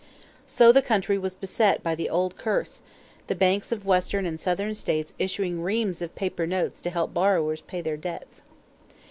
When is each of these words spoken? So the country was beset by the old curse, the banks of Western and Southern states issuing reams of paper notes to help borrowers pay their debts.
So 0.47 0.71
the 0.71 0.81
country 0.81 1.19
was 1.19 1.35
beset 1.35 1.83
by 1.83 1.93
the 1.93 2.09
old 2.09 2.35
curse, 2.35 2.81
the 3.27 3.35
banks 3.35 3.71
of 3.71 3.85
Western 3.85 4.25
and 4.25 4.39
Southern 4.39 4.73
states 4.73 5.13
issuing 5.19 5.61
reams 5.61 6.01
of 6.01 6.15
paper 6.15 6.47
notes 6.47 6.81
to 6.81 6.89
help 6.89 7.13
borrowers 7.13 7.61
pay 7.61 7.81
their 7.81 7.97
debts. 7.97 8.41